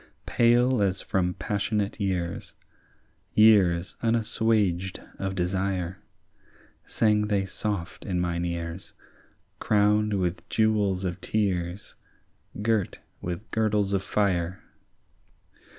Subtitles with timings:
[0.25, 2.55] Pale as from passionate years,
[3.35, 5.99] Years unassuaged of desire,
[6.87, 8.93] Sang they soft in mine ears,
[9.59, 11.93] Crowned with jewels of tears,
[12.63, 14.63] Girt with girdles of fire.